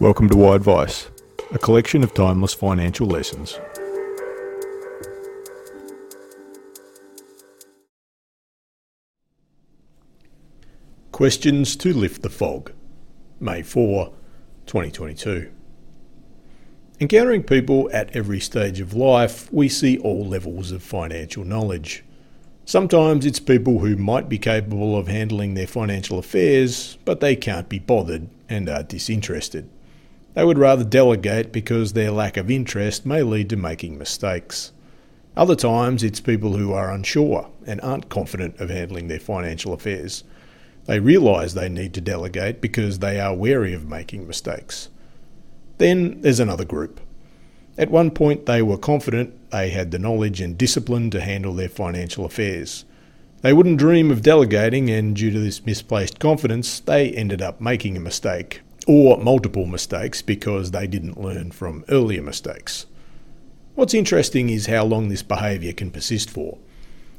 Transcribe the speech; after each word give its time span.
Welcome 0.00 0.28
to 0.28 0.36
Why 0.36 0.54
Advice, 0.54 1.10
a 1.50 1.58
collection 1.58 2.04
of 2.04 2.14
timeless 2.14 2.54
financial 2.54 3.08
lessons. 3.08 3.58
Questions 11.10 11.74
to 11.74 11.92
Lift 11.92 12.22
the 12.22 12.30
Fog, 12.30 12.70
May 13.40 13.62
4, 13.62 14.12
2022. 14.66 15.50
Encountering 17.00 17.42
people 17.42 17.90
at 17.92 18.14
every 18.14 18.38
stage 18.38 18.78
of 18.78 18.94
life, 18.94 19.52
we 19.52 19.68
see 19.68 19.98
all 19.98 20.24
levels 20.24 20.70
of 20.70 20.80
financial 20.80 21.44
knowledge. 21.44 22.04
Sometimes 22.64 23.26
it's 23.26 23.40
people 23.40 23.80
who 23.80 23.96
might 23.96 24.28
be 24.28 24.38
capable 24.38 24.96
of 24.96 25.08
handling 25.08 25.54
their 25.54 25.66
financial 25.66 26.20
affairs, 26.20 26.98
but 27.04 27.18
they 27.18 27.34
can't 27.34 27.68
be 27.68 27.80
bothered 27.80 28.28
and 28.48 28.68
are 28.68 28.84
disinterested. 28.84 29.68
They 30.38 30.44
would 30.44 30.56
rather 30.56 30.84
delegate 30.84 31.50
because 31.50 31.94
their 31.94 32.12
lack 32.12 32.36
of 32.36 32.48
interest 32.48 33.04
may 33.04 33.24
lead 33.24 33.50
to 33.50 33.56
making 33.56 33.98
mistakes. 33.98 34.70
Other 35.36 35.56
times, 35.56 36.04
it's 36.04 36.20
people 36.20 36.56
who 36.56 36.72
are 36.72 36.92
unsure 36.92 37.50
and 37.66 37.80
aren't 37.80 38.08
confident 38.08 38.60
of 38.60 38.70
handling 38.70 39.08
their 39.08 39.18
financial 39.18 39.72
affairs. 39.72 40.22
They 40.84 41.00
realise 41.00 41.54
they 41.54 41.68
need 41.68 41.92
to 41.94 42.00
delegate 42.00 42.60
because 42.60 43.00
they 43.00 43.18
are 43.18 43.34
wary 43.34 43.74
of 43.74 43.88
making 43.88 44.28
mistakes. 44.28 44.90
Then 45.78 46.20
there's 46.20 46.38
another 46.38 46.64
group. 46.64 47.00
At 47.76 47.90
one 47.90 48.12
point, 48.12 48.46
they 48.46 48.62
were 48.62 48.78
confident 48.78 49.50
they 49.50 49.70
had 49.70 49.90
the 49.90 49.98
knowledge 49.98 50.40
and 50.40 50.56
discipline 50.56 51.10
to 51.10 51.20
handle 51.20 51.54
their 51.54 51.68
financial 51.68 52.24
affairs. 52.24 52.84
They 53.40 53.52
wouldn't 53.52 53.80
dream 53.80 54.12
of 54.12 54.22
delegating, 54.22 54.88
and 54.88 55.16
due 55.16 55.32
to 55.32 55.40
this 55.40 55.66
misplaced 55.66 56.20
confidence, 56.20 56.78
they 56.78 57.10
ended 57.10 57.42
up 57.42 57.60
making 57.60 57.96
a 57.96 58.00
mistake 58.00 58.60
or 58.88 59.18
multiple 59.18 59.66
mistakes 59.66 60.22
because 60.22 60.70
they 60.70 60.86
didn't 60.86 61.20
learn 61.20 61.50
from 61.50 61.84
earlier 61.90 62.22
mistakes. 62.22 62.86
What's 63.74 63.92
interesting 63.92 64.48
is 64.48 64.66
how 64.66 64.84
long 64.84 65.08
this 65.08 65.22
behaviour 65.22 65.74
can 65.74 65.90
persist 65.90 66.30
for. 66.30 66.56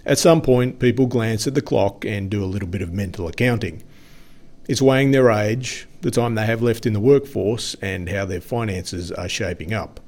At 0.04 0.18
some 0.18 0.42
point, 0.42 0.80
people 0.80 1.06
glance 1.06 1.46
at 1.46 1.54
the 1.54 1.62
clock 1.62 2.04
and 2.04 2.30
do 2.30 2.44
a 2.44 2.48
little 2.48 2.68
bit 2.68 2.82
of 2.82 2.92
mental 2.92 3.28
accounting. 3.28 3.84
It's 4.68 4.82
weighing 4.82 5.12
their 5.12 5.30
age, 5.30 5.88
the 6.02 6.10
time 6.10 6.34
they 6.34 6.48
have 6.48 6.64
left 6.64 6.88
in 6.88 6.94
the 6.94 7.00
workforce, 7.00 7.76
and 7.84 8.10
how 8.10 8.26
their 8.26 8.42
finances 8.42 9.12
are 9.12 9.30
shaping 9.30 9.72
up. 9.72 10.00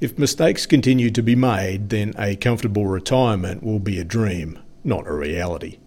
If 0.00 0.18
mistakes 0.18 0.66
continue 0.66 1.10
to 1.10 1.22
be 1.22 1.34
made, 1.34 1.88
then 1.88 2.14
a 2.16 2.36
comfortable 2.36 2.86
retirement 2.86 3.64
will 3.64 3.80
be 3.80 3.98
a 3.98 4.04
dream, 4.04 4.58
not 4.84 5.08
a 5.08 5.12
reality. 5.12 5.78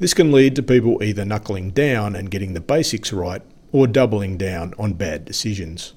This 0.00 0.14
can 0.14 0.32
lead 0.32 0.56
to 0.56 0.62
people 0.62 1.02
either 1.02 1.24
knuckling 1.24 1.70
down 1.70 2.16
and 2.16 2.30
getting 2.30 2.54
the 2.54 2.60
basics 2.60 3.12
right 3.12 3.42
or 3.76 3.86
doubling 3.86 4.38
down 4.38 4.72
on 4.78 4.94
bad 4.94 5.26
decisions. 5.26 5.92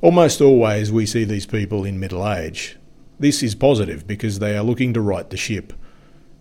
Almost 0.00 0.40
always 0.40 0.90
we 0.90 1.04
see 1.04 1.24
these 1.24 1.44
people 1.44 1.84
in 1.84 2.00
middle 2.00 2.26
age. 2.26 2.78
This 3.18 3.42
is 3.42 3.54
positive 3.54 4.06
because 4.06 4.38
they 4.38 4.56
are 4.56 4.64
looking 4.64 4.94
to 4.94 5.02
right 5.02 5.28
the 5.28 5.36
ship. 5.36 5.74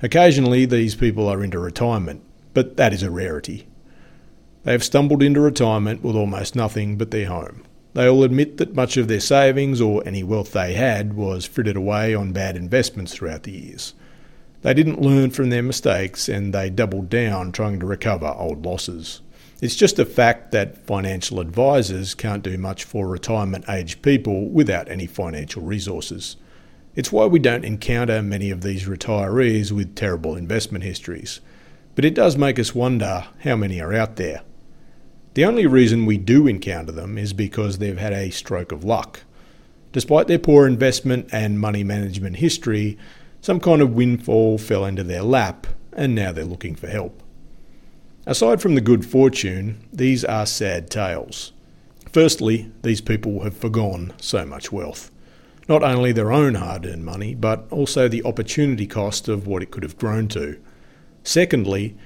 Occasionally 0.01 0.65
these 0.65 0.95
people 0.95 1.27
are 1.27 1.43
into 1.43 1.59
retirement, 1.59 2.23
but 2.53 2.77
that 2.77 2.93
is 2.93 3.03
a 3.03 3.11
rarity. 3.11 3.67
They 4.63 4.71
have 4.71 4.85
stumbled 4.85 5.21
into 5.21 5.41
retirement 5.41 6.01
with 6.01 6.15
almost 6.15 6.55
nothing 6.55 6.95
but 6.95 7.11
their 7.11 7.27
home. 7.27 7.65
They 7.93 8.07
all 8.07 8.23
admit 8.23 8.55
that 8.57 8.73
much 8.73 8.95
of 8.95 9.09
their 9.09 9.19
savings 9.19 9.81
or 9.81 10.01
any 10.05 10.23
wealth 10.23 10.53
they 10.53 10.75
had 10.75 11.13
was 11.13 11.45
frittered 11.45 11.75
away 11.75 12.15
on 12.15 12.31
bad 12.31 12.55
investments 12.55 13.13
throughout 13.13 13.43
the 13.43 13.51
years. 13.51 13.95
They 14.61 14.73
didn't 14.73 15.01
learn 15.01 15.31
from 15.31 15.49
their 15.49 15.61
mistakes 15.61 16.29
and 16.29 16.53
they 16.53 16.69
doubled 16.69 17.09
down 17.09 17.51
trying 17.51 17.81
to 17.81 17.85
recover 17.85 18.27
old 18.27 18.65
losses. 18.65 19.19
It's 19.63 19.77
just 19.77 19.97
a 19.97 20.03
fact 20.03 20.51
that 20.51 20.85
financial 20.85 21.39
advisors 21.39 22.15
can't 22.15 22.43
do 22.43 22.57
much 22.57 22.83
for 22.83 23.07
retirement 23.07 23.63
age 23.69 24.01
people 24.01 24.49
without 24.49 24.91
any 24.91 25.07
financial 25.07 25.61
resources. 25.61 26.35
It's 26.97 27.13
why 27.13 27.27
we 27.27 27.39
don't 27.39 27.63
encounter 27.63 28.21
many 28.21 28.51
of 28.51 28.59
these 28.59 28.89
retirees 28.89 29.71
with 29.71 29.95
terrible 29.95 30.35
investment 30.35 30.83
histories. 30.83 31.39
But 31.95 32.03
it 32.03 32.13
does 32.13 32.35
make 32.35 32.59
us 32.59 32.75
wonder 32.75 33.27
how 33.45 33.55
many 33.55 33.79
are 33.79 33.93
out 33.93 34.17
there. 34.17 34.41
The 35.33 35.45
only 35.45 35.65
reason 35.65 36.05
we 36.05 36.17
do 36.17 36.45
encounter 36.45 36.91
them 36.91 37.17
is 37.17 37.31
because 37.31 37.77
they've 37.77 37.97
had 37.97 38.11
a 38.11 38.31
stroke 38.31 38.73
of 38.73 38.83
luck. 38.83 39.21
Despite 39.93 40.27
their 40.27 40.39
poor 40.39 40.67
investment 40.67 41.29
and 41.31 41.57
money 41.57 41.85
management 41.85 42.35
history, 42.35 42.97
some 43.39 43.61
kind 43.61 43.81
of 43.81 43.93
windfall 43.93 44.57
fell 44.57 44.83
into 44.83 45.05
their 45.05 45.23
lap 45.23 45.67
and 45.93 46.13
now 46.13 46.33
they're 46.33 46.43
looking 46.43 46.75
for 46.75 46.87
help. 46.87 47.22
Aside 48.25 48.61
from 48.61 48.75
the 48.75 48.81
good 48.81 49.05
fortune, 49.05 49.85
these 49.91 50.23
are 50.23 50.45
sad 50.45 50.89
tales. 50.89 51.51
Firstly, 52.13 52.71
these 52.81 53.01
people 53.01 53.43
have 53.43 53.57
forgone 53.57 54.13
so 54.17 54.45
much 54.45 54.71
wealth. 54.71 55.11
Not 55.67 55.83
only 55.83 56.13
their 56.13 56.31
own 56.31 56.55
hard 56.55 56.85
earned 56.85 57.03
money, 57.03 57.35
but 57.35 57.67
also 57.69 58.07
the 58.07 58.23
opportunity 58.23 58.87
cost 58.87 59.27
of 59.27 59.45
what 59.45 59.61
it 59.61 59.71
could 59.71 59.83
have 59.83 59.97
grown 59.97 60.29
to. 60.29 60.57
Secondly, 61.23 61.97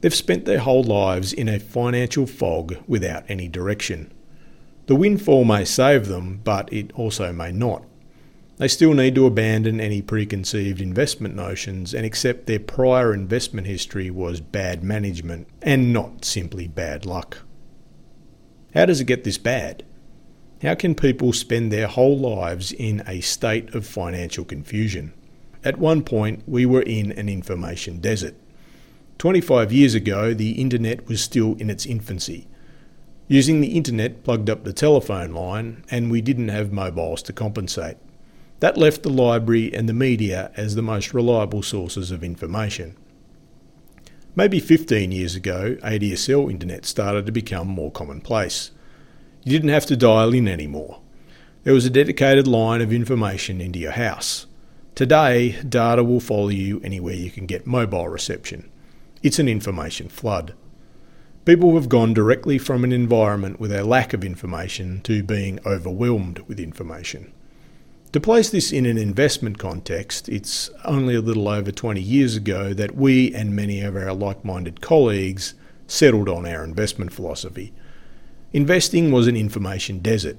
they've 0.00 0.14
spent 0.14 0.44
their 0.44 0.58
whole 0.58 0.82
lives 0.82 1.32
in 1.32 1.48
a 1.48 1.60
financial 1.60 2.26
fog 2.26 2.76
without 2.88 3.24
any 3.28 3.46
direction. 3.46 4.12
The 4.86 4.96
windfall 4.96 5.44
may 5.44 5.64
save 5.64 6.08
them, 6.08 6.40
but 6.42 6.72
it 6.72 6.90
also 6.94 7.32
may 7.32 7.52
not. 7.52 7.84
They 8.60 8.68
still 8.68 8.92
need 8.92 9.14
to 9.14 9.24
abandon 9.24 9.80
any 9.80 10.02
preconceived 10.02 10.82
investment 10.82 11.34
notions 11.34 11.94
and 11.94 12.04
accept 12.04 12.44
their 12.44 12.60
prior 12.60 13.14
investment 13.14 13.66
history 13.66 14.10
was 14.10 14.42
bad 14.42 14.84
management 14.84 15.48
and 15.62 15.94
not 15.94 16.26
simply 16.26 16.68
bad 16.68 17.06
luck. 17.06 17.38
How 18.74 18.84
does 18.84 19.00
it 19.00 19.06
get 19.06 19.24
this 19.24 19.38
bad? 19.38 19.82
How 20.60 20.74
can 20.74 20.94
people 20.94 21.32
spend 21.32 21.72
their 21.72 21.86
whole 21.86 22.18
lives 22.18 22.70
in 22.70 23.02
a 23.06 23.22
state 23.22 23.74
of 23.74 23.86
financial 23.86 24.44
confusion? 24.44 25.14
At 25.64 25.78
one 25.78 26.02
point, 26.02 26.42
we 26.46 26.66
were 26.66 26.82
in 26.82 27.12
an 27.12 27.30
information 27.30 27.98
desert. 27.98 28.34
25 29.16 29.72
years 29.72 29.94
ago, 29.94 30.34
the 30.34 30.60
internet 30.60 31.08
was 31.08 31.22
still 31.22 31.54
in 31.54 31.70
its 31.70 31.86
infancy. 31.86 32.46
Using 33.26 33.62
the 33.62 33.74
internet 33.74 34.22
plugged 34.22 34.50
up 34.50 34.64
the 34.64 34.74
telephone 34.74 35.32
line, 35.32 35.82
and 35.90 36.10
we 36.10 36.20
didn't 36.20 36.48
have 36.48 36.72
mobiles 36.72 37.22
to 37.22 37.32
compensate. 37.32 37.96
That 38.60 38.76
left 38.76 39.02
the 39.02 39.10
library 39.10 39.74
and 39.74 39.88
the 39.88 39.94
media 39.94 40.52
as 40.56 40.74
the 40.74 40.82
most 40.82 41.14
reliable 41.14 41.62
sources 41.62 42.10
of 42.10 42.22
information. 42.22 42.96
Maybe 44.36 44.60
15 44.60 45.10
years 45.10 45.34
ago, 45.34 45.76
ADSL 45.82 46.50
internet 46.50 46.86
started 46.86 47.26
to 47.26 47.32
become 47.32 47.66
more 47.66 47.90
commonplace. 47.90 48.70
You 49.44 49.52
didn't 49.52 49.70
have 49.70 49.86
to 49.86 49.96
dial 49.96 50.34
in 50.34 50.46
anymore. 50.46 51.00
There 51.64 51.74
was 51.74 51.86
a 51.86 51.90
dedicated 51.90 52.46
line 52.46 52.80
of 52.80 52.92
information 52.92 53.60
into 53.60 53.78
your 53.78 53.92
house. 53.92 54.46
Today, 54.94 55.60
data 55.66 56.04
will 56.04 56.20
follow 56.20 56.48
you 56.48 56.80
anywhere 56.84 57.14
you 57.14 57.30
can 57.30 57.46
get 57.46 57.66
mobile 57.66 58.08
reception. 58.08 58.70
It's 59.22 59.38
an 59.38 59.48
information 59.48 60.08
flood. 60.08 60.54
People 61.46 61.74
have 61.74 61.88
gone 61.88 62.12
directly 62.12 62.58
from 62.58 62.84
an 62.84 62.92
environment 62.92 63.58
with 63.58 63.72
a 63.72 63.84
lack 63.84 64.12
of 64.12 64.24
information 64.24 65.00
to 65.02 65.22
being 65.22 65.58
overwhelmed 65.64 66.40
with 66.40 66.60
information. 66.60 67.32
To 68.12 68.18
place 68.18 68.50
this 68.50 68.72
in 68.72 68.86
an 68.86 68.98
investment 68.98 69.58
context, 69.58 70.28
it's 70.28 70.68
only 70.84 71.14
a 71.14 71.20
little 71.20 71.46
over 71.46 71.70
20 71.70 72.00
years 72.00 72.34
ago 72.34 72.74
that 72.74 72.96
we 72.96 73.32
and 73.32 73.54
many 73.54 73.82
of 73.82 73.94
our 73.94 74.12
like 74.12 74.44
minded 74.44 74.80
colleagues 74.80 75.54
settled 75.86 76.28
on 76.28 76.44
our 76.44 76.64
investment 76.64 77.12
philosophy. 77.12 77.72
Investing 78.52 79.12
was 79.12 79.28
an 79.28 79.36
information 79.36 80.00
desert. 80.00 80.38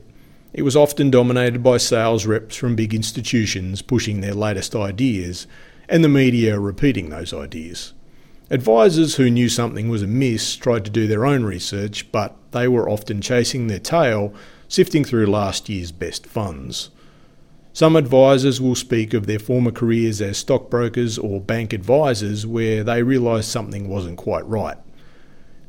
It 0.51 0.63
was 0.63 0.75
often 0.75 1.09
dominated 1.09 1.63
by 1.63 1.77
sales 1.77 2.25
reps 2.25 2.57
from 2.57 2.75
big 2.75 2.93
institutions 2.93 3.81
pushing 3.81 4.19
their 4.19 4.33
latest 4.33 4.75
ideas 4.75 5.47
and 5.87 6.03
the 6.03 6.09
media 6.09 6.59
repeating 6.59 7.09
those 7.09 7.33
ideas. 7.33 7.93
Advisors 8.49 9.15
who 9.15 9.29
knew 9.29 9.47
something 9.47 9.87
was 9.87 10.01
amiss 10.03 10.57
tried 10.57 10.83
to 10.83 10.91
do 10.91 11.07
their 11.07 11.25
own 11.25 11.45
research, 11.45 12.11
but 12.11 12.35
they 12.51 12.67
were 12.67 12.89
often 12.89 13.21
chasing 13.21 13.67
their 13.67 13.79
tail, 13.79 14.33
sifting 14.67 15.05
through 15.05 15.27
last 15.27 15.69
year's 15.69 15.93
best 15.93 16.25
funds. 16.27 16.89
Some 17.73 17.95
advisors 17.95 18.59
will 18.59 18.75
speak 18.75 19.13
of 19.13 19.27
their 19.27 19.39
former 19.39 19.71
careers 19.71 20.21
as 20.21 20.37
stockbrokers 20.37 21.17
or 21.17 21.39
bank 21.39 21.71
advisors 21.71 22.45
where 22.45 22.83
they 22.83 23.01
realised 23.01 23.49
something 23.49 23.87
wasn't 23.87 24.17
quite 24.17 24.45
right. 24.45 24.77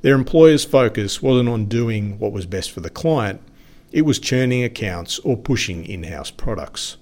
Their 0.00 0.16
employer's 0.16 0.64
focus 0.64 1.22
wasn't 1.22 1.48
on 1.48 1.66
doing 1.66 2.18
what 2.18 2.32
was 2.32 2.44
best 2.44 2.72
for 2.72 2.80
the 2.80 2.90
client, 2.90 3.40
it 3.92 4.02
was 4.02 4.18
churning 4.18 4.64
accounts 4.64 5.20
or 5.20 5.36
pushing 5.36 5.84
in 5.84 6.02
house 6.02 6.30
products. 6.30 6.96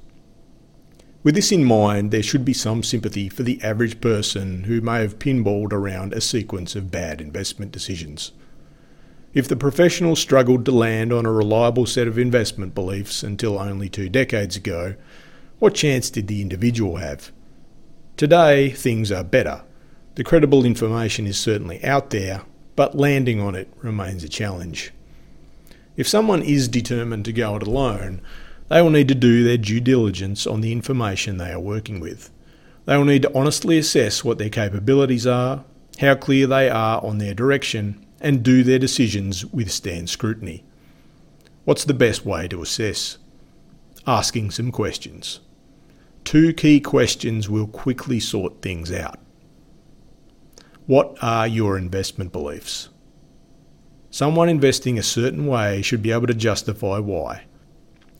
With 1.23 1.35
this 1.35 1.53
in 1.53 1.65
mind, 1.65 2.11
there 2.11 2.23
should 2.23 2.45
be 2.45 2.53
some 2.53 2.83
sympathy 2.83 3.29
for 3.31 3.43
the 3.43 3.63
average 3.63 4.01
person 4.01 4.65
who 4.65 4.83
may 4.83 5.01
have 5.01 5.19
pinballed 5.19 5.73
around 5.73 6.13
a 6.13 6.21
sequence 6.21 6.75
of 6.77 6.91
bad 6.91 7.21
investment 7.21 7.73
decisions. 7.73 8.33
If 9.33 9.47
the 9.47 9.55
professional 9.55 10.17
struggled 10.17 10.65
to 10.65 10.73
land 10.73 11.13
on 11.13 11.25
a 11.25 11.31
reliable 11.31 11.87
set 11.87 12.09
of 12.09 12.19
investment 12.19 12.75
beliefs 12.75 13.23
until 13.23 13.61
only 13.61 13.89
two 13.89 14.09
decades 14.09 14.57
ago, 14.57 14.97
what 15.61 15.75
chance 15.75 16.11
did 16.11 16.27
the 16.27 16.43
individual 16.43 16.97
have? 16.97 17.31
Today, 18.17 18.71
things 18.71 19.13
are 19.13 19.23
better. 19.23 19.63
The 20.17 20.25
credible 20.25 20.65
information 20.65 21.29
is 21.29 21.39
certainly 21.39 21.83
out 21.85 22.11
there, 22.11 22.43
but 22.75 22.97
landing 22.97 23.41
on 23.41 23.55
it 23.55 23.73
remains 23.83 24.25
a 24.25 24.29
challenge. 24.29 24.93
If 25.97 26.09
someone 26.09 26.43
is 26.43 26.67
determined 26.67 27.25
to 27.27 27.33
go 27.33 27.55
it 27.55 27.63
alone, 27.63 28.23
they 28.69 28.83
will 28.83 28.91
need 28.91 29.09
to 29.09 29.15
do 29.15 29.45
their 29.45 29.59
due 29.59 29.81
diligence 29.81 30.45
on 30.45 30.61
the 30.61 30.73
information 30.73 31.37
they 31.37 31.53
are 31.53 31.61
working 31.61 32.01
with. 32.01 32.31
They 32.85 32.97
will 32.97 33.05
need 33.05 33.23
to 33.23 33.39
honestly 33.39 33.79
assess 33.79 34.25
what 34.25 34.39
their 34.39 34.49
capabilities 34.49 35.27
are, 35.27 35.65
how 36.01 36.17
clear 36.17 36.49
they 36.49 36.69
are 36.69 37.05
on 37.05 37.19
their 37.19 37.35
direction, 37.35 38.05
and 38.21 38.43
do 38.43 38.63
their 38.63 38.79
decisions 38.79 39.45
withstand 39.47 40.11
scrutiny. 40.11 40.65
What's 41.65 41.85
the 41.85 41.95
best 41.95 42.25
way 42.25 42.49
to 42.49 42.63
assess? 42.63 43.19
Asking 44.07 44.51
some 44.51 44.71
questions. 44.71 45.41
Two 46.25 46.53
key 46.53 46.81
questions 46.81 47.49
will 47.49 47.67
quickly 47.67 48.21
sort 48.21 48.63
things 48.63 48.93
out. 48.93 49.19
What 50.87 51.17
are 51.23 51.47
your 51.47 51.79
investment 51.79 52.33
beliefs? 52.33 52.89
Someone 54.11 54.49
investing 54.49 54.99
a 54.99 55.03
certain 55.03 55.47
way 55.47 55.83
should 55.83 56.03
be 56.03 56.11
able 56.11 56.27
to 56.27 56.35
justify 56.35 56.99
why. 56.99 57.45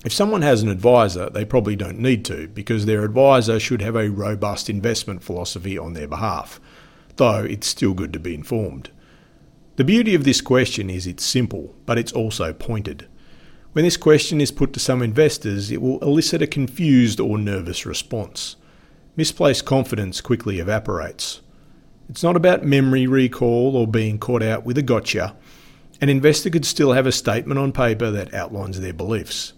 If 0.05 0.13
someone 0.13 0.43
has 0.43 0.63
an 0.63 0.69
advisor, 0.69 1.29
they 1.29 1.45
probably 1.45 1.77
don't 1.77 1.99
need 1.99 2.25
to 2.27 2.49
because 2.49 2.87
their 2.87 3.05
advisor 3.05 3.61
should 3.61 3.83
have 3.83 3.97
a 3.97 4.09
robust 4.09 4.71
investment 4.71 5.23
philosophy 5.23 5.77
on 5.77 5.93
their 5.93 6.09
behalf, 6.09 6.61
though 7.17 7.45
it's 7.45 7.67
still 7.67 7.93
good 7.93 8.13
to 8.13 8.21
be 8.21 8.35
informed. 8.35 8.91
The 9.81 9.85
beauty 9.85 10.15
of 10.15 10.25
this 10.25 10.43
question 10.43 10.91
is 10.91 11.07
it's 11.07 11.25
simple, 11.25 11.75
but 11.87 11.97
it's 11.97 12.13
also 12.13 12.53
pointed. 12.53 13.09
When 13.73 13.83
this 13.83 13.97
question 13.97 14.39
is 14.39 14.53
put 14.53 14.75
to 14.75 14.79
some 14.79 15.01
investors, 15.01 15.71
it 15.71 15.81
will 15.81 15.99
elicit 16.01 16.43
a 16.43 16.47
confused 16.47 17.19
or 17.19 17.39
nervous 17.39 17.87
response. 17.87 18.57
Misplaced 19.17 19.65
confidence 19.65 20.21
quickly 20.21 20.61
evaporates. 20.61 21.41
It's 22.11 22.23
not 22.23 22.37
about 22.37 22.63
memory 22.63 23.07
recall 23.07 23.75
or 23.75 23.87
being 23.87 24.19
caught 24.19 24.43
out 24.43 24.67
with 24.67 24.77
a 24.77 24.83
gotcha. 24.83 25.35
An 26.03 26.11
investor 26.11 26.51
could 26.51 26.67
still 26.67 26.93
have 26.93 27.07
a 27.07 27.11
statement 27.11 27.59
on 27.59 27.73
paper 27.73 28.11
that 28.11 28.35
outlines 28.35 28.81
their 28.81 28.93
beliefs. 28.93 29.55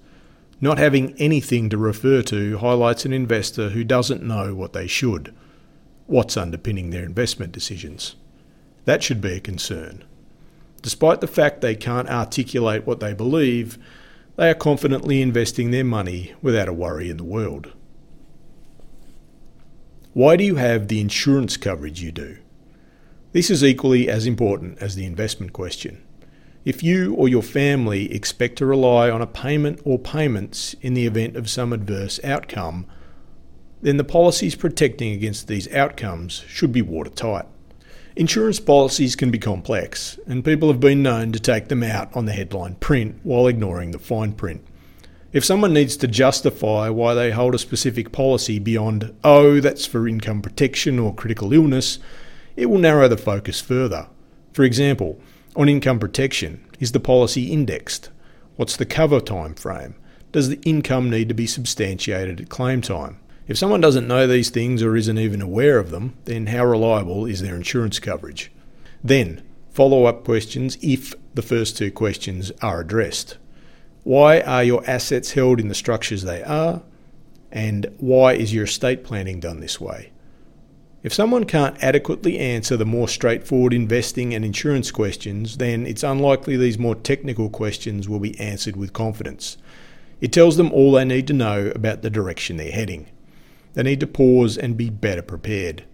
Not 0.60 0.78
having 0.78 1.20
anything 1.20 1.68
to 1.70 1.76
refer 1.76 2.22
to 2.22 2.58
highlights 2.58 3.04
an 3.04 3.12
investor 3.12 3.70
who 3.70 3.82
doesn't 3.82 4.22
know 4.22 4.54
what 4.54 4.72
they 4.72 4.86
should, 4.86 5.34
what's 6.06 6.36
underpinning 6.36 6.90
their 6.90 7.02
investment 7.02 7.50
decisions. 7.50 8.14
That 8.84 9.02
should 9.02 9.20
be 9.20 9.32
a 9.32 9.40
concern. 9.40 10.04
Despite 10.82 11.20
the 11.20 11.29
fact 11.29 11.61
they 11.61 11.76
can't 11.76 12.08
articulate 12.08 12.87
what 12.87 13.00
they 13.00 13.14
believe, 13.14 13.79
they 14.37 14.50
are 14.50 14.55
confidently 14.55 15.23
investing 15.23 15.70
their 15.70 15.84
money 15.84 16.34
without 16.43 16.69
a 16.69 16.73
worry 16.73 17.08
in 17.08 17.17
the 17.17 17.25
world. 17.25 17.73
Why 20.12 20.37
do 20.37 20.44
you 20.44 20.56
have 20.56 20.88
the 20.88 21.00
insurance 21.00 21.56
coverage 21.56 22.02
you 22.02 22.12
do? 22.12 22.38
This 23.32 23.49
is 23.49 23.64
equally 23.64 24.11
as 24.11 24.26
important 24.26 24.79
as 24.82 24.94
the 24.94 25.06
investment 25.06 25.52
question. 25.52 26.02
If 26.64 26.82
you 26.82 27.14
or 27.14 27.28
your 27.28 27.43
family 27.43 28.12
expect 28.12 28.56
to 28.58 28.67
rely 28.67 29.08
on 29.08 29.23
a 29.23 29.26
payment 29.26 29.81
or 29.85 29.99
payments 29.99 30.75
in 30.82 30.94
the 30.94 31.06
event 31.06 31.37
of 31.37 31.49
some 31.49 31.73
adverse 31.73 32.20
outcome, 32.23 32.87
then 33.81 33.96
the 33.96 34.05
policies 34.05 34.55
protecting 34.55 35.12
against 35.12 35.49
these 35.49 35.73
outcomes 35.73 36.44
should 36.46 36.73
be 36.73 36.82
watertight. 36.82 37.46
Insurance 38.14 38.61
policies 38.61 39.17
can 39.17 39.31
be 39.31 39.38
complex, 39.38 40.19
and 40.26 40.44
people 40.44 40.69
have 40.69 40.81
been 40.81 41.03
known 41.03 41.32
to 41.32 41.41
take 41.41 41.69
them 41.69 41.82
out 41.82 42.14
on 42.14 42.26
the 42.26 42.32
headline 42.32 42.75
print 42.75 43.19
while 43.23 43.47
ignoring 43.47 43.93
the 43.93 43.99
fine 43.99 44.32
print. 44.32 44.62
If 45.32 45.47
someone 45.47 45.73
needs 45.73 45.97
to 45.97 46.06
justify 46.06 46.91
why 46.91 47.14
they 47.14 47.31
hold 47.31 47.55
a 47.55 47.59
specific 47.59 48.12
policy 48.12 48.59
beyond, 48.59 49.14
oh, 49.25 49.61
that's 49.61 49.87
for 49.87 50.06
income 50.06 50.43
protection 50.43 50.99
or 50.99 51.14
critical 51.14 51.55
illness, 51.55 51.99
it 52.55 52.67
will 52.67 52.79
narrow 52.79 53.09
the 53.09 53.17
focus 53.17 53.62
further. 53.62 54.09
For 54.53 54.62
example, 54.62 55.19
on 55.56 55.70
income 55.70 55.99
protection, 55.99 56.62
is 56.81 56.93
the 56.93 57.00
policy 57.00 57.50
indexed? 57.50 58.11
What's 58.56 58.76
the 58.76 58.85
cover 58.85 59.20
time 59.20 59.55
frame? 59.55 59.94
Does 60.32 60.50
the 60.50 60.61
income 60.62 61.09
need 61.09 61.29
to 61.29 61.35
be 61.35 61.47
substantiated 61.47 62.43
at 62.43 62.50
claim 62.50 62.82
time? 62.82 63.19
If 63.48 63.58
someone 63.58 63.80
doesn't 63.80 64.06
know 64.06 64.26
these 64.26 64.50
things 64.50 64.82
or 64.82 64.96
isn't 64.96 65.18
even 65.18 65.42
aware 65.42 65.78
of 65.78 65.90
them, 65.90 66.14
then 66.26 66.46
how 66.46 66.64
reliable 66.64 67.26
is 67.26 67.42
their 67.42 67.56
insurance 67.56 67.98
coverage? 67.98 68.52
Then, 69.02 69.42
follow 69.70 70.04
up 70.04 70.24
questions 70.24 70.78
if 70.80 71.14
the 71.34 71.42
first 71.42 71.76
two 71.76 71.90
questions 71.90 72.52
are 72.62 72.80
addressed. 72.80 73.38
Why 74.04 74.40
are 74.40 74.62
your 74.62 74.88
assets 74.88 75.32
held 75.32 75.58
in 75.58 75.68
the 75.68 75.74
structures 75.74 76.22
they 76.22 76.42
are? 76.42 76.82
And 77.50 77.92
why 77.98 78.34
is 78.34 78.54
your 78.54 78.64
estate 78.64 79.04
planning 79.04 79.40
done 79.40 79.60
this 79.60 79.80
way? 79.80 80.12
If 81.02 81.12
someone 81.12 81.44
can't 81.44 81.82
adequately 81.82 82.38
answer 82.38 82.76
the 82.76 82.86
more 82.86 83.08
straightforward 83.08 83.74
investing 83.74 84.34
and 84.34 84.44
insurance 84.44 84.92
questions, 84.92 85.56
then 85.56 85.84
it's 85.84 86.04
unlikely 86.04 86.56
these 86.56 86.78
more 86.78 86.94
technical 86.94 87.50
questions 87.50 88.08
will 88.08 88.20
be 88.20 88.38
answered 88.38 88.76
with 88.76 88.92
confidence. 88.92 89.56
It 90.20 90.32
tells 90.32 90.56
them 90.56 90.70
all 90.72 90.92
they 90.92 91.04
need 91.04 91.26
to 91.26 91.32
know 91.32 91.72
about 91.74 92.02
the 92.02 92.10
direction 92.10 92.56
they're 92.56 92.70
heading. 92.70 93.08
They 93.74 93.82
need 93.82 94.00
to 94.00 94.06
pause 94.06 94.58
and 94.58 94.76
be 94.76 94.90
better 94.90 95.22
prepared. 95.22 95.84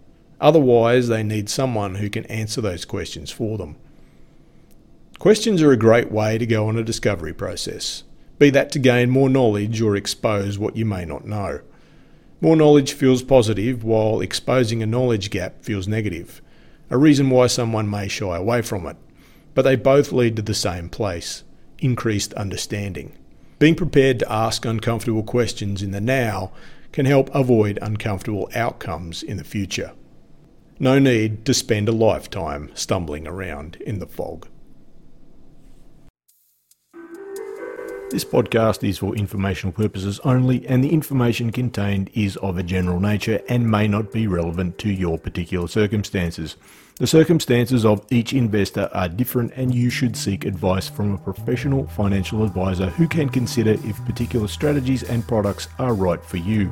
Otherwise, 0.41 1.07
they 1.07 1.23
need 1.23 1.49
someone 1.49 1.95
who 1.95 2.09
can 2.09 2.25
answer 2.25 2.61
those 2.61 2.85
questions 2.85 3.31
for 3.31 3.57
them. 3.57 3.75
Questions 5.17 5.61
are 5.61 5.71
a 5.71 5.77
great 5.77 6.11
way 6.11 6.37
to 6.37 6.45
go 6.45 6.67
on 6.67 6.77
a 6.77 6.83
discovery 6.83 7.33
process, 7.33 8.03
be 8.37 8.49
that 8.51 8.71
to 8.71 8.79
gain 8.79 9.09
more 9.09 9.29
knowledge 9.29 9.81
or 9.81 9.95
expose 9.95 10.57
what 10.57 10.77
you 10.77 10.85
may 10.85 11.03
not 11.03 11.25
know. 11.25 11.59
More 12.39 12.55
knowledge 12.55 12.93
feels 12.93 13.21
positive, 13.21 13.83
while 13.83 14.21
exposing 14.21 14.81
a 14.81 14.85
knowledge 14.85 15.29
gap 15.29 15.61
feels 15.61 15.89
negative, 15.89 16.41
a 16.89 16.97
reason 16.97 17.29
why 17.29 17.47
someone 17.47 17.89
may 17.89 18.07
shy 18.07 18.37
away 18.37 18.61
from 18.61 18.85
it. 18.87 18.95
But 19.53 19.63
they 19.63 19.75
both 19.75 20.13
lead 20.13 20.37
to 20.37 20.41
the 20.41 20.53
same 20.53 20.87
place 20.89 21.43
increased 21.79 22.33
understanding. 22.33 23.17
Being 23.57 23.75
prepared 23.75 24.19
to 24.19 24.31
ask 24.31 24.65
uncomfortable 24.65 25.23
questions 25.23 25.81
in 25.81 25.91
the 25.91 26.01
now 26.01 26.51
can 26.91 27.05
help 27.05 27.29
avoid 27.33 27.79
uncomfortable 27.81 28.49
outcomes 28.53 29.23
in 29.23 29.37
the 29.37 29.43
future. 29.43 29.91
No 30.79 30.97
need 30.97 31.45
to 31.45 31.53
spend 31.53 31.89
a 31.89 31.93
lifetime 31.93 32.71
stumbling 32.73 33.27
around 33.27 33.75
in 33.81 33.99
the 33.99 34.07
fog. 34.07 34.47
This 38.11 38.25
podcast 38.25 38.83
is 38.83 38.97
for 38.97 39.15
informational 39.15 39.71
purposes 39.71 40.19
only, 40.23 40.65
and 40.67 40.83
the 40.83 40.91
information 40.91 41.51
contained 41.51 42.09
is 42.15 42.37
of 42.37 42.57
a 42.57 42.63
general 42.63 42.99
nature 42.99 43.39
and 43.47 43.69
may 43.69 43.87
not 43.87 44.11
be 44.11 44.25
relevant 44.25 44.79
to 44.79 44.89
your 44.89 45.19
particular 45.19 45.67
circumstances. 45.67 46.57
The 46.95 47.05
circumstances 47.05 47.85
of 47.85 48.03
each 48.11 48.33
investor 48.33 48.89
are 48.93 49.09
different, 49.09 49.53
and 49.55 49.75
you 49.75 49.91
should 49.91 50.17
seek 50.17 50.45
advice 50.45 50.89
from 50.89 51.13
a 51.13 51.17
professional 51.19 51.85
financial 51.85 52.43
advisor 52.43 52.89
who 52.89 53.07
can 53.07 53.29
consider 53.29 53.73
if 53.73 54.03
particular 54.05 54.47
strategies 54.47 55.03
and 55.03 55.27
products 55.27 55.67
are 55.77 55.93
right 55.93 56.25
for 56.25 56.37
you. 56.37 56.71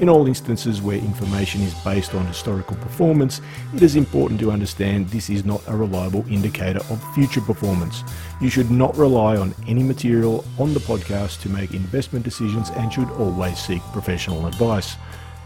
In 0.00 0.08
all 0.08 0.26
instances 0.26 0.82
where 0.82 0.98
information 0.98 1.62
is 1.62 1.72
based 1.84 2.14
on 2.14 2.26
historical 2.26 2.76
performance, 2.76 3.40
it 3.74 3.82
is 3.82 3.94
important 3.94 4.40
to 4.40 4.50
understand 4.50 5.08
this 5.08 5.30
is 5.30 5.44
not 5.44 5.62
a 5.68 5.76
reliable 5.76 6.26
indicator 6.28 6.80
of 6.90 7.14
future 7.14 7.40
performance. 7.40 8.02
You 8.40 8.50
should 8.50 8.72
not 8.72 8.96
rely 8.96 9.36
on 9.36 9.54
any 9.68 9.84
material 9.84 10.44
on 10.58 10.74
the 10.74 10.80
podcast 10.80 11.42
to 11.42 11.48
make 11.48 11.74
investment 11.74 12.24
decisions 12.24 12.70
and 12.70 12.92
should 12.92 13.08
always 13.12 13.56
seek 13.56 13.82
professional 13.92 14.46
advice. 14.46 14.96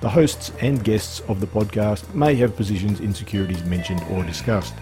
The 0.01 0.09
hosts 0.09 0.51
and 0.61 0.83
guests 0.83 1.21
of 1.29 1.41
the 1.41 1.47
podcast 1.47 2.15
may 2.15 2.35
have 2.37 2.57
positions 2.57 3.01
in 3.01 3.13
securities 3.13 3.63
mentioned 3.65 4.03
or 4.11 4.25
discussed. 4.25 4.75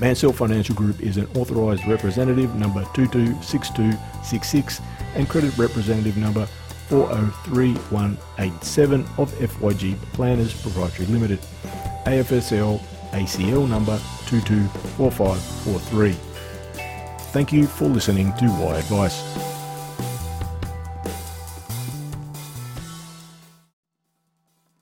Mansell 0.00 0.32
Financial 0.32 0.74
Group 0.74 1.02
is 1.02 1.18
an 1.18 1.26
authorised 1.36 1.86
representative 1.86 2.54
number 2.54 2.82
226266 2.94 4.80
and 5.16 5.28
credit 5.28 5.56
representative 5.58 6.16
number 6.16 6.48
403187 6.88 9.18
of 9.18 9.32
FYG 9.32 9.96
Planners 10.12 10.52
Proprietary 10.60 11.06
Limited, 11.06 11.38
AFSL 12.06 12.80
ACL 13.14 13.68
number 13.68 13.98
224543. 14.26 16.12
Thank 17.32 17.52
you 17.52 17.66
for 17.66 17.88
listening 17.88 18.32
to 18.34 18.46
Why 18.48 18.78
Advice. 18.78 19.53